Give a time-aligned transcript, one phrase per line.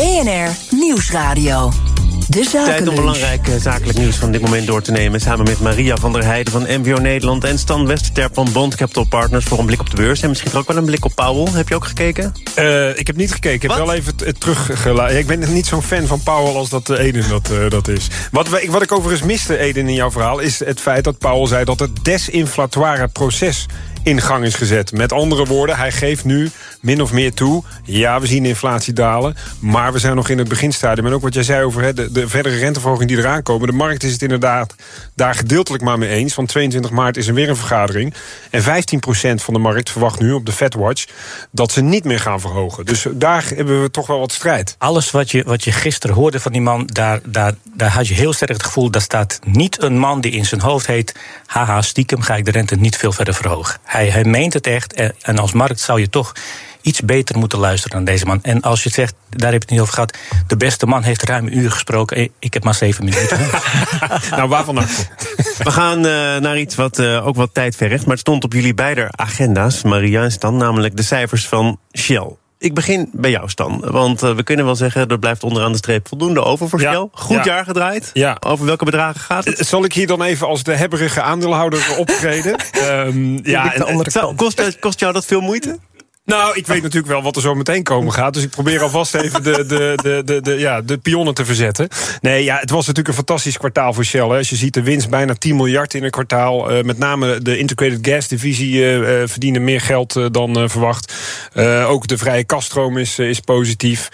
[0.00, 1.72] BNR Nieuwsradio.
[2.28, 5.20] De Tijd om belangrijk eh, zakelijk nieuws van dit moment door te nemen.
[5.20, 7.44] Samen met Maria van der Heijden van MVO Nederland...
[7.44, 9.44] en Stan Westerterp van Bond Capital Partners...
[9.44, 10.22] voor een blik op de beurs.
[10.22, 11.52] En misschien ook wel een blik op Powell.
[11.52, 12.34] Heb je ook gekeken?
[12.58, 13.54] Uh, ik heb niet gekeken.
[13.54, 15.18] Ik heb wel even teruggelaten.
[15.18, 18.08] Ik ben niet zo'n fan van Powell als dat Eden dat, uh, dat is.
[18.30, 20.38] Wat, wat ik overigens miste, Eden, in jouw verhaal...
[20.38, 23.66] is het feit dat Powell zei dat het desinflatoire proces
[24.02, 24.92] in gang is gezet.
[24.92, 26.50] Met andere woorden, hij geeft nu
[26.80, 27.62] min of meer toe...
[27.84, 31.06] ja, we zien inflatie dalen, maar we zijn nog in het beginstadium.
[31.06, 33.66] En ook wat jij zei over de, de verdere renteverhoging die eraan komen...
[33.66, 34.74] de markt is het inderdaad
[35.14, 36.34] daar gedeeltelijk maar mee eens.
[36.34, 38.14] Van 22 maart is er weer een vergadering.
[38.50, 38.66] En 15%
[39.34, 41.06] van de markt verwacht nu op de FedWatch...
[41.50, 42.84] dat ze niet meer gaan verhogen.
[42.84, 44.74] Dus daar hebben we toch wel wat strijd.
[44.78, 46.86] Alles wat je, wat je gisteren hoorde van die man...
[46.86, 48.90] Daar, daar, daar had je heel sterk het gevoel...
[48.90, 51.14] dat staat niet een man die in zijn hoofd heet...
[51.46, 53.78] haha, stiekem ga ik de rente niet veel verder verhogen.
[53.82, 54.92] Hij, hij meent het echt.
[55.22, 56.32] En als markt zou je toch
[56.82, 58.42] iets beter moeten luisteren naar deze man.
[58.42, 60.18] En als je zegt, daar heb je het niet over gehad...
[60.46, 62.30] de beste man heeft ruim een uur gesproken.
[62.38, 63.38] Ik heb maar zeven minuten.
[64.36, 64.86] nou, waarvan dan?
[65.58, 68.02] We gaan uh, naar iets wat uh, ook wat tijd vergt.
[68.02, 70.56] Maar het stond op jullie beide agenda's, Maria en Stan...
[70.56, 72.28] namelijk de cijfers van Shell.
[72.60, 73.84] Ik begin bij jou, Stan.
[73.86, 77.08] Want uh, we kunnen wel zeggen, er blijft onderaan de streep voldoende over voor Shell.
[77.12, 77.44] Goed ja.
[77.44, 78.10] jaar gedraaid.
[78.12, 78.36] Ja.
[78.40, 79.58] Over welke bedragen gaat het?
[79.58, 82.56] Zal ik hier dan even als de hebberige aandeelhouder optreden?
[82.90, 85.78] um, ja, en, kost, kost jou dat veel moeite?
[86.30, 88.34] Nou, ik weet natuurlijk wel wat er zo meteen komen gaat.
[88.34, 91.88] Dus ik probeer alvast even de, de, de, de, de, ja, de pionnen te verzetten.
[92.20, 94.28] Nee, ja, het was natuurlijk een fantastisch kwartaal voor Shell.
[94.28, 94.36] Hè.
[94.36, 96.72] Als je ziet de winst bijna 10 miljard in een kwartaal.
[96.72, 101.14] Uh, met name de Integrated Gas divisie uh, verdiende meer geld uh, dan verwacht.
[101.86, 104.08] ook de vrije kaststroom is, is positief.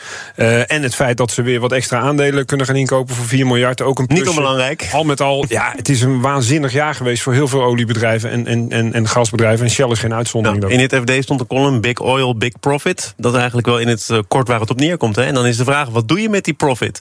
[0.66, 3.82] en het feit dat ze weer wat extra aandelen kunnen gaan inkopen voor 4 miljard.
[3.82, 4.18] Ook een plus.
[4.18, 4.88] Niet onbelangrijk.
[4.92, 8.46] Al met al, ja, het is een waanzinnig jaar geweest voor heel veel oliebedrijven en,
[8.46, 9.64] en, en, en gasbedrijven.
[9.64, 10.62] En Shell is geen uitzondering.
[10.62, 13.14] Nou, in het FD stond een column Big Oil, Big Profit.
[13.16, 15.16] Dat is eigenlijk wel in het uh, kort waar het op neerkomt.
[15.16, 15.24] Hè?
[15.24, 17.00] En dan is de vraag, wat doe je met die profit?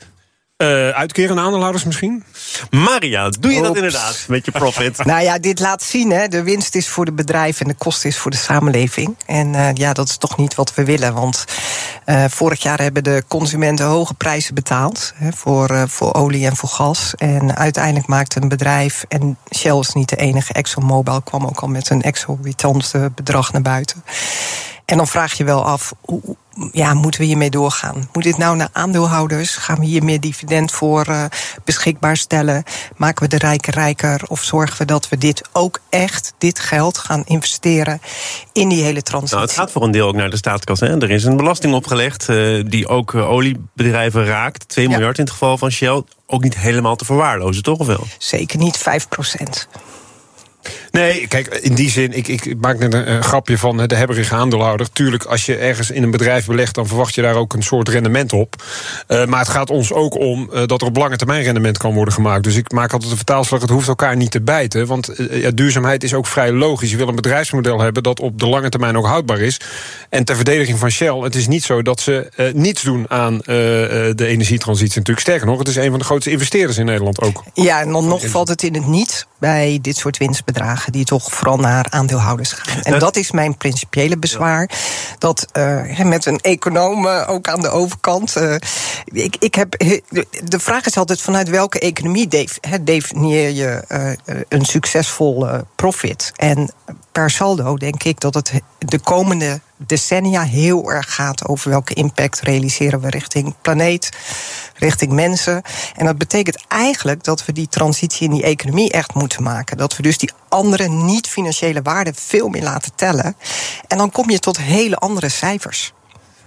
[0.58, 2.24] Uh, uitkeren aandeelhouders misschien?
[2.70, 5.06] Maria, doe je dat inderdaad met je profit?
[5.06, 6.28] nou ja, dit laat zien, hè.
[6.28, 9.16] de winst is voor de bedrijven en de kosten is voor de samenleving.
[9.26, 11.14] En uh, ja, dat is toch niet wat we willen.
[11.14, 11.46] Want
[12.06, 16.70] uh, vorig jaar hebben de consumenten hoge prijzen betaald hè, voor, voor olie en voor
[16.70, 17.14] gas.
[17.16, 21.68] En uiteindelijk maakte een bedrijf, en Shell is niet de enige, ExxonMobil kwam ook al
[21.68, 24.04] met een exorbitant bedrag naar buiten.
[24.86, 26.36] En dan vraag je wel af, hoe,
[26.72, 28.10] ja, moeten we hiermee doorgaan?
[28.14, 29.56] Moet dit nou naar aandeelhouders?
[29.56, 31.26] Gaan we hier meer dividend voor uh,
[31.64, 32.64] beschikbaar stellen?
[32.96, 34.22] Maken we de rijken rijker?
[34.28, 38.02] Of zorgen we dat we dit ook echt, dit geld, gaan investeren
[38.54, 39.36] in die hele transitie?
[39.36, 40.80] Nou, het gaat voor een deel ook naar de staatskas.
[40.80, 41.02] Hè?
[41.02, 44.68] Er is een belasting opgelegd uh, die ook uh, oliebedrijven raakt.
[44.68, 44.92] 2 ja.
[44.92, 46.04] miljard in het geval van Shell.
[46.28, 48.08] Ook niet helemaal te verwaarlozen, toch of wel?
[48.18, 49.68] Zeker niet 5 procent.
[50.96, 54.92] Nee, kijk, in die zin, ik, ik maak net een, grapje van de hebberige aandeelhouder.
[54.92, 57.90] Tuurlijk, als je ergens in een bedrijf belegt, dan verwacht je daar ook een soort
[57.90, 58.64] rendement op.
[59.08, 61.94] Uh, maar het gaat ons ook om uh, dat er op lange termijn rendement kan
[61.94, 62.44] worden gemaakt.
[62.44, 64.88] Dus ik maak altijd de vertaalslag, het hoeft elkaar niet te bijten.
[64.88, 66.92] Want uh, ja, duurzaamheid is ook vrij logisch.
[66.92, 69.60] Je wil een bedrijfsmodel hebben dat op de lange termijn ook houdbaar is.
[70.10, 74.16] En ter verdediging van Shell, het is niet zo dat ze niets doen aan de
[74.18, 74.98] energietransitie.
[74.98, 77.44] Natuurlijk sterker nog, het is een van de grootste investeerders in Nederland ook.
[77.54, 81.32] Ja, en dan nog valt het in het niet bij dit soort winstbedragen die toch
[81.32, 82.82] vooral naar aandeelhouders gaan.
[82.82, 84.70] En dat is mijn principiële bezwaar.
[85.18, 88.38] Dat uh, met een econoom uh, ook aan de overkant.
[88.38, 88.56] Uh,
[89.06, 89.72] ik, ik heb,
[90.44, 92.28] de vraag is altijd vanuit welke economie
[92.82, 93.84] definieer je
[94.50, 96.32] een succesvol profit.
[96.36, 96.72] En
[97.16, 102.42] per saldo denk ik dat het de komende decennia heel erg gaat over welke impact
[102.42, 104.10] realiseren we richting planeet,
[104.76, 105.62] richting mensen.
[105.96, 109.78] En dat betekent eigenlijk dat we die transitie in die economie echt moeten maken.
[109.78, 113.36] Dat we dus die andere niet-financiële waarden veel meer laten tellen.
[113.88, 115.94] En dan kom je tot hele andere cijfers.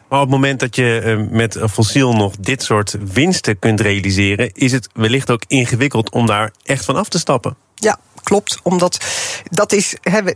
[0.09, 4.73] Maar op het moment dat je met fossiel nog dit soort winsten kunt realiseren, is
[4.73, 7.57] het wellicht ook ingewikkeld om daar echt van af te stappen.
[7.75, 8.59] Ja, klopt.
[8.63, 8.99] Omdat
[9.51, 9.91] dat is.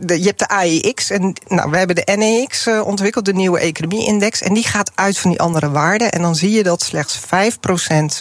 [0.05, 4.41] je hebt de AEX en nou, we hebben de NEX eh, ontwikkeld, de nieuwe economie-index.
[4.41, 6.11] En die gaat uit van die andere waarden.
[6.11, 7.21] En dan zie je dat slechts 5%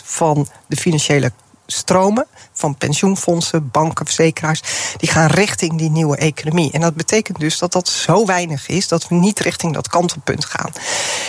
[0.04, 1.32] van de financiële
[1.66, 4.62] stromen van pensioenfondsen, banken, verzekeraars,
[4.96, 6.72] die gaan richting die nieuwe economie.
[6.72, 10.44] En dat betekent dus dat dat zo weinig is dat we niet richting dat kantelpunt
[10.44, 10.72] gaan.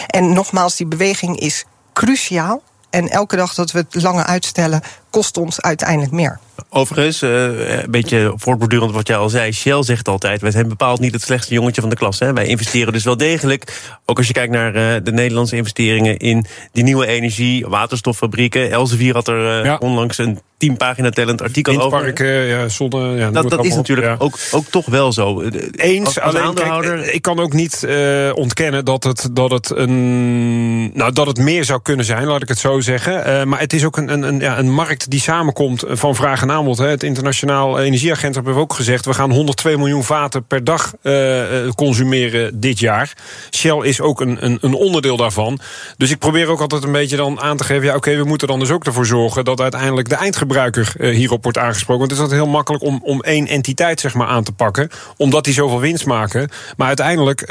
[0.08, 2.62] En nogmaals, die beweging is cruciaal.
[2.90, 4.82] En elke dag dat we het langer uitstellen,
[5.14, 6.40] kost ons uiteindelijk meer.
[6.70, 9.52] Overigens, uh, een beetje voortbordurend wat jij al zei.
[9.52, 12.20] Shell zegt altijd, wij zijn bepaald niet het slechtste jongetje van de klas.
[12.20, 12.34] Hè.
[12.34, 16.18] Wij investeren dus wel degelijk, ook als je kijkt naar uh, de Nederlandse investeringen...
[16.18, 18.72] in die nieuwe energie, waterstoffabrieken.
[18.72, 19.78] Elsevier had er uh, ja.
[19.80, 22.48] onlangs een tien pagina tellend artikel Windparken, over.
[22.48, 24.16] ja, zonne, ja, dat dat is natuurlijk ja.
[24.20, 25.42] ook, ook toch wel zo.
[25.76, 29.72] Eens, als, als alleen kijk, ik kan ook niet uh, ontkennen dat het, dat, het
[29.76, 33.28] een, nou, dat het meer zou kunnen zijn, laat ik het zo zeggen.
[33.28, 36.42] Uh, maar het is ook een, een, een, ja, een markt die samenkomt van vraag
[36.42, 36.78] en aanbod.
[36.78, 39.06] Het Internationaal Energieagentschap heeft ook gezegd...
[39.06, 41.44] we gaan 102 miljoen vaten per dag uh,
[41.76, 43.14] consumeren dit jaar.
[43.56, 45.60] Shell is ook een, een, een, onderdeel daarvan.
[45.98, 47.84] Dus ik probeer ook altijd een beetje dan aan te geven...
[47.84, 49.46] ja, oké, we moeten dan dus ook ervoor zorgen...
[49.46, 52.08] dat uiteindelijk de eindgebruiker gebruiker hierop wordt aangesproken.
[52.08, 54.90] Want het is altijd heel makkelijk om, om één entiteit zeg maar, aan te pakken.
[55.18, 56.50] Omdat die zoveel winst maken.
[56.78, 57.44] Maar uiteindelijk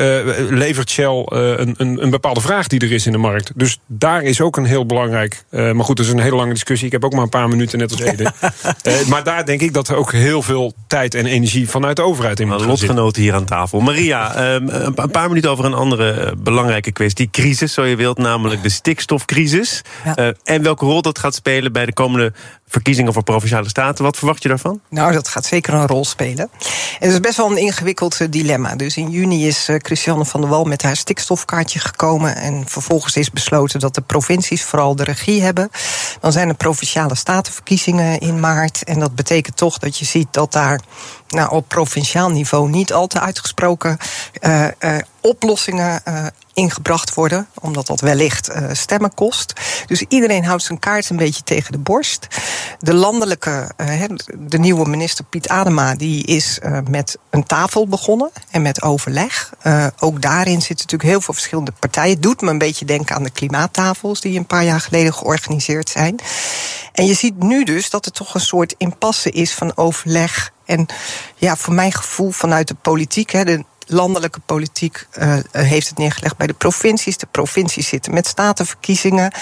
[0.50, 3.52] levert Shell een, een, een, bepaalde vraag die er is in de markt.
[3.55, 5.44] Dus daar is ook een heel belangrijk.
[5.50, 6.87] maar goed, dat is een hele lange discussie.
[6.87, 8.33] Ik heb ook maar een paar minuten net als Ede.
[9.09, 12.41] maar daar denk ik dat er ook heel veel tijd en energie vanuit de overheid
[12.41, 13.81] in moet Lotgenoten hier aan tafel.
[13.81, 17.31] Maria, um, een paar minuten over een andere belangrijke kwestie.
[17.31, 19.83] Crisis, zo je wilt, namelijk de stikstofcrisis.
[20.05, 20.35] Ja.
[20.44, 22.33] en welke rol dat gaat spelen bij de komende
[22.72, 24.04] verkiezingen voor provinciale staten.
[24.04, 24.80] Wat verwacht je daarvan?
[24.88, 26.50] Nou, dat gaat zeker een rol spelen.
[26.98, 28.76] het is best wel een ingewikkeld uh, dilemma.
[28.76, 32.36] Dus in juni is uh, Christiane van der Wal met haar stikstofkaartje gekomen.
[32.36, 35.70] En vervolgens is besloten dat de provincies vooral de regie hebben.
[36.20, 38.84] Dan zijn er provinciale statenverkiezingen in maart.
[38.84, 40.80] En dat betekent toch dat je ziet dat daar
[41.28, 43.96] nou, op provinciaal niveau niet al te uitgesproken
[44.40, 44.66] uh,
[45.22, 49.52] oplossingen uh, ingebracht worden, omdat dat wellicht stemmen kost.
[49.86, 52.26] Dus iedereen houdt zijn kaart een beetje tegen de borst.
[52.78, 53.70] De landelijke,
[54.38, 56.58] de nieuwe minister Piet Adema, die is
[56.88, 59.52] met een tafel begonnen en met overleg.
[59.98, 62.20] ook daarin zitten natuurlijk heel veel verschillende partijen.
[62.20, 66.19] Doet me een beetje denken aan de klimaattafels die een paar jaar geleden georganiseerd zijn.
[66.92, 70.86] En je ziet nu dus dat er toch een soort impasse is van overleg en
[71.36, 76.37] ja, voor mijn gevoel vanuit de politiek, hè, de landelijke politiek uh, heeft het neergelegd
[76.37, 77.17] bij de provincies.
[77.17, 79.32] De provincies zitten met statenverkiezingen.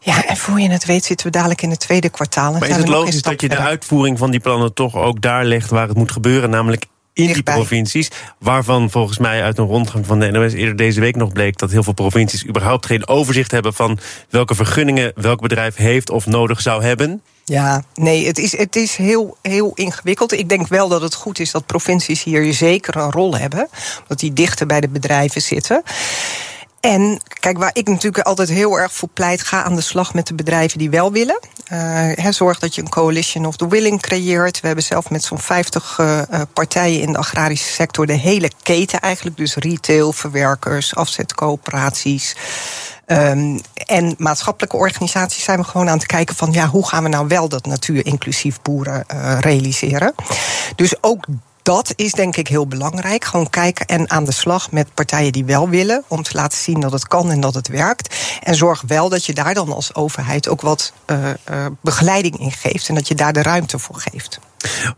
[0.00, 2.52] Ja, en voor je het weet zitten we dadelijk in het tweede kwartaal.
[2.52, 5.70] Maar is het logisch dat je de uitvoering van die plannen toch ook daar legt
[5.70, 8.10] waar het moet gebeuren, namelijk in die provincies.
[8.38, 11.70] Waarvan volgens mij uit een rondgang van de NOS eerder deze week nog bleek dat
[11.70, 13.98] heel veel provincies überhaupt geen overzicht hebben van
[14.30, 17.22] welke vergunningen welk bedrijf heeft of nodig zou hebben.
[17.48, 20.32] Ja, nee, het is, het is heel, heel ingewikkeld.
[20.32, 23.68] Ik denk wel dat het goed is dat provincies hier zeker een rol hebben.
[24.06, 25.82] Dat die dichter bij de bedrijven zitten.
[26.80, 30.26] En kijk, waar ik natuurlijk altijd heel erg voor pleit, ga aan de slag met
[30.26, 31.40] de bedrijven die wel willen.
[31.72, 34.60] Uh, zorg dat je een coalition of the willing creëert.
[34.60, 36.22] We hebben zelf met zo'n 50 uh,
[36.52, 39.36] partijen in de agrarische sector de hele keten eigenlijk.
[39.36, 42.36] Dus retail, verwerkers, afzetcoöperaties.
[43.10, 47.08] Um, en maatschappelijke organisaties zijn we gewoon aan het kijken van ja, hoe gaan we
[47.08, 50.14] nou wel dat natuur inclusief boeren uh, realiseren.
[50.76, 51.26] Dus ook
[51.62, 53.24] dat is denk ik heel belangrijk.
[53.24, 56.04] Gewoon kijken en aan de slag met partijen die wel willen.
[56.08, 58.16] Om te laten zien dat het kan en dat het werkt.
[58.42, 61.18] En zorg wel dat je daar dan als overheid ook wat uh,
[61.50, 62.88] uh, begeleiding in geeft.
[62.88, 64.38] En dat je daar de ruimte voor geeft.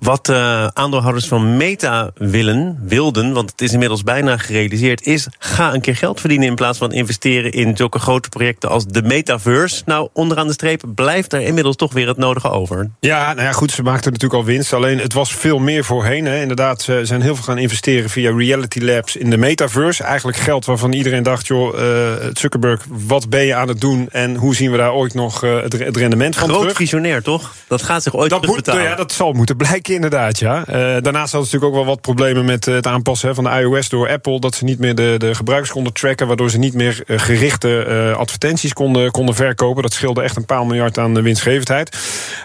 [0.00, 5.75] Wat uh, aandeelhouders van Meta willen, wilden, want het is inmiddels bijna gerealiseerd, is ga
[5.75, 9.82] een keer geld verdienen in plaats van investeren in zulke grote projecten als de Metaverse.
[9.87, 12.91] Nou, onderaan de streep blijft er inmiddels toch weer het nodige over.
[13.00, 14.73] Ja, nou ja, goed, ze maakten natuurlijk al winst.
[14.73, 16.25] Alleen het was veel meer voorheen.
[16.25, 16.41] Hè.
[16.41, 20.03] Inderdaad, ze zijn heel veel gaan investeren via Reality Labs in de Metaverse.
[20.03, 24.37] Eigenlijk geld waarvan iedereen dacht, joh, uh, Zuckerberg, wat ben je aan het doen en
[24.37, 26.77] hoe zien we daar ooit nog uh, het, rendement van Groot terug?
[26.77, 27.55] visionair, toch?
[27.67, 28.82] Dat gaat zich ooit dat moet, betalen.
[28.82, 30.38] Ja, dat zal moeten te inderdaad.
[30.38, 30.58] Ja.
[30.58, 33.88] Uh, daarnaast hadden ze natuurlijk ook wel wat problemen met het aanpassen van de iOS
[33.88, 34.40] door Apple.
[34.40, 38.14] Dat ze niet meer de, de gebruikers konden tracken, waardoor ze niet meer uh, gerichte
[38.19, 39.82] advertenties konden, konden verkopen.
[39.82, 41.98] Dat scheelde echt een paar miljard aan de winstgevendheid.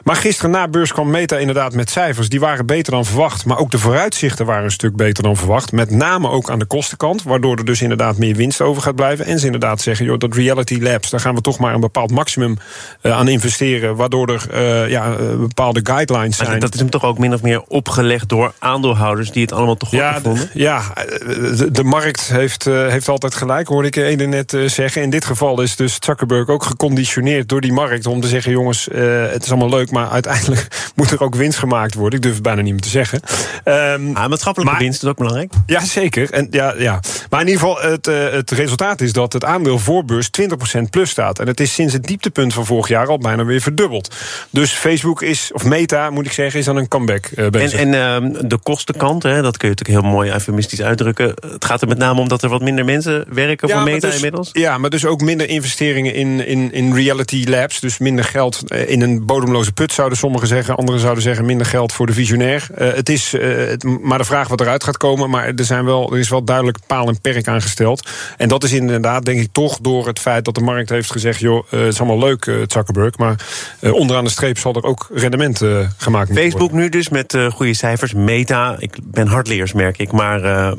[0.04, 2.30] Maar gisteren na beurs kwam Meta inderdaad met cijfers.
[2.30, 3.46] Die waren beter dan verwacht.
[3.46, 5.72] Maar ook de vooruitzichten waren een stuk beter dan verwacht.
[5.72, 7.24] Met name ook aan de kostenkant.
[7.24, 9.26] Waardoor er dus inderdaad meer winst over gaat blijven.
[9.26, 12.12] En ze inderdaad zeggen, joh, dat Reality Labs, daar gaan we toch maar een bepaald
[12.12, 12.58] maximum
[13.02, 13.96] aan investeren.
[13.96, 16.60] Waardoor er ja, bepaalde guidelines zijn.
[16.60, 19.90] Dat is hem toch ook min of meer opgelegd door aandeelhouders die het allemaal toch
[19.90, 20.50] goed ja, vonden?
[20.54, 25.02] Ja, de, de, markt heeft, uh, heeft altijd gelijk, hoorde ik ene net uh, zeggen.
[25.02, 28.88] In dit geval is dus Zuckerberg ook geconditioneerd door die markt om te zeggen: jongens,
[28.88, 32.18] uh, het is allemaal leuk, maar uiteindelijk moet er ook winst gemaakt worden.
[32.18, 33.20] Ik durf het bijna niet meer te zeggen.
[33.66, 35.54] Um, ah, maatschappelijke maar, winst is ook belangrijk.
[35.66, 36.32] Ja, zeker.
[36.32, 37.00] En, ja, ja.
[37.30, 40.30] Maar in ieder geval, het, het resultaat is dat het aandeel voorbeurs
[40.78, 41.40] 20% plus staat.
[41.40, 44.16] En het is sinds het dieptepunt van vorig jaar al bijna weer verdubbeld.
[44.50, 47.80] Dus Facebook is, of Meta moet ik zeggen, is aan een comeback uh, bezig.
[47.80, 51.34] En, en uh, de kostenkant, hè, dat kun je natuurlijk heel mooi eufemistisch uitdrukken.
[51.52, 54.16] Het gaat er met name om dat er wat minder mensen werken voor Meta dus,
[54.16, 54.50] inmiddels.
[54.52, 57.80] Ja, maar dus ook minder investeringen in, in, in reality labs.
[57.80, 60.76] Dus minder geld in een bodemloze put, zouden sommigen zeggen.
[60.76, 62.68] Anderen zouden zeggen minder geld voor de visionair.
[62.78, 65.30] Uh, het is het, maar de vraag wat eruit gaat komen.
[65.30, 68.10] Maar er, zijn wel, er is wel duidelijk paal en perk aangesteld.
[68.38, 71.40] En dat is inderdaad, denk ik, toch door het feit dat de markt heeft gezegd:
[71.40, 73.18] joh, het is allemaal leuk, Zuckerberg.
[73.18, 73.36] Maar
[73.82, 75.58] onderaan de streep zal er ook rendement
[75.98, 76.36] gemaakt worden.
[76.36, 78.14] Facebook nu dus met uh, goede cijfers.
[78.14, 80.12] Meta, ik ben hardleers, merk ik.
[80.12, 80.72] Maar uh,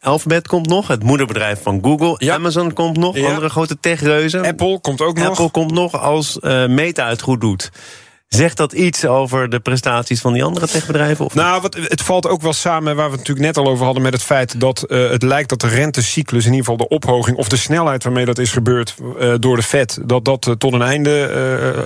[0.00, 2.14] Alphabet komt nog, het moederbedrijf van Google.
[2.18, 2.34] Ja.
[2.34, 3.28] Amazon komt nog, ja.
[3.28, 4.44] andere grote techreuzen.
[4.44, 5.28] Apple komt ook nog.
[5.28, 7.70] Apple komt nog als uh, Meta het goed doet.
[8.28, 11.24] Zegt dat iets over de prestaties van die andere techbedrijven?
[11.24, 13.84] Of nou, wat, het valt ook wel samen waar we het natuurlijk net al over
[13.84, 14.02] hadden...
[14.02, 16.44] met het feit dat uh, het lijkt dat de rentecyclus...
[16.44, 18.94] in ieder geval de ophoging of de snelheid waarmee dat is gebeurd...
[19.20, 21.06] Uh, door de Fed, dat dat uh, tot een einde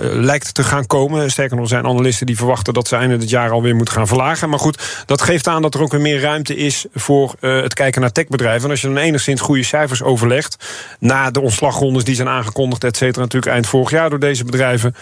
[0.02, 1.30] lijkt te gaan komen.
[1.30, 2.74] Sterker nog, zijn analisten die verwachten...
[2.74, 4.48] dat ze einde dit jaar alweer moeten gaan verlagen.
[4.48, 6.86] Maar goed, dat geeft aan dat er ook weer meer ruimte is...
[6.94, 8.64] voor het kijken naar techbedrijven.
[8.64, 10.56] En als je dan enigszins goede cijfers overlegt...
[10.98, 13.20] na de ontslagrondes die zijn aangekondigd, et cetera...
[13.20, 14.94] natuurlijk eind vorig jaar door deze bedrijven...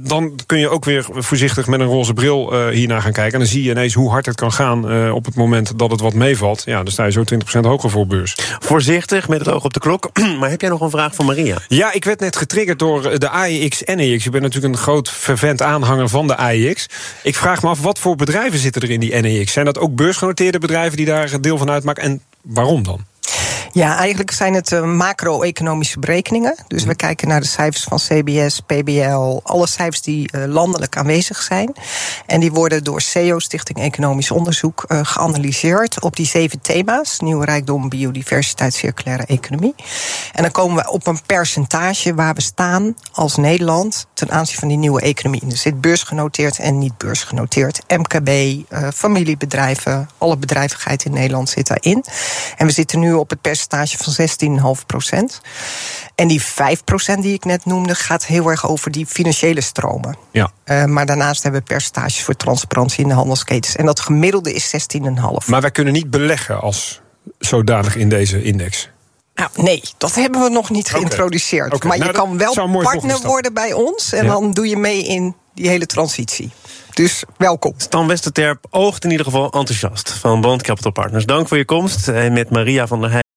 [0.00, 3.32] dan kun je je ook weer voorzichtig met een roze bril uh, hiernaar gaan kijken.
[3.32, 5.90] En dan zie je ineens hoe hard het kan gaan uh, op het moment dat
[5.90, 6.62] het wat meevalt.
[6.64, 7.24] Ja, dan sta je zo
[7.56, 8.36] 20% hoger voor beurs.
[8.58, 10.10] Voorzichtig, met het oog op de klok.
[10.38, 11.58] maar heb jij nog een vraag voor Maria?
[11.68, 14.26] Ja, ik werd net getriggerd door de AEX NEX.
[14.26, 16.86] Ik ben natuurlijk een groot vervent aanhanger van de AEX.
[17.22, 19.52] Ik vraag me af, wat voor bedrijven zitten er in die NEX?
[19.52, 22.02] Zijn dat ook beursgenoteerde bedrijven die daar deel van uitmaken?
[22.02, 23.04] En waarom dan?
[23.72, 26.54] Ja, eigenlijk zijn het uh, macro-economische berekeningen.
[26.66, 31.42] Dus we kijken naar de cijfers van CBS, PBL, alle cijfers die uh, landelijk aanwezig
[31.42, 31.72] zijn.
[32.26, 37.44] En die worden door CEO, Stichting Economisch Onderzoek, uh, geanalyseerd op die zeven thema's: nieuwe
[37.44, 39.74] rijkdom, biodiversiteit, circulaire economie.
[40.32, 44.68] En dan komen we op een percentage waar we staan als Nederland ten aanzien van
[44.68, 45.42] die nieuwe economie.
[45.50, 47.80] Er zit beursgenoteerd en niet beursgenoteerd.
[47.88, 48.30] MKB,
[48.94, 52.04] familiebedrijven, alle bedrijvigheid in Nederland zit daarin.
[52.56, 55.40] En we zitten nu op het percentage van 16,5 procent.
[56.14, 60.16] En die 5 procent die ik net noemde, gaat heel erg over die financiële stromen.
[60.30, 60.50] Ja.
[60.64, 63.76] Uh, maar daarnaast hebben we percentages voor transparantie in de handelsketens.
[63.76, 65.46] En dat gemiddelde is 16,5.
[65.46, 67.00] Maar wij kunnen niet beleggen als
[67.38, 68.88] zodanig in deze index.
[69.40, 71.74] Nou, nee, dat hebben we nog niet geïntroduceerd.
[71.74, 71.76] Okay.
[71.76, 71.88] Okay.
[71.88, 74.12] Maar nou, je kan wel partner worden bij ons.
[74.12, 74.30] En ja.
[74.30, 76.50] dan doe je mee in die hele transitie.
[76.94, 77.74] Dus welkom.
[77.76, 81.26] Stan Westerterp oogt in ieder geval enthousiast van Bond Capital Partners.
[81.26, 82.08] Dank voor je komst.
[82.08, 83.29] En met Maria van der Heij